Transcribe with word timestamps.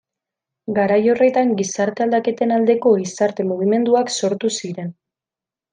Garai 0.77 0.97
horretan 1.13 1.51
gizarte 1.59 2.05
aldaketen 2.07 2.55
aldeko 2.57 2.97
gizarte 3.05 3.49
mugimenduak 3.53 4.15
sortu 4.19 4.53
ziren. 4.63 4.93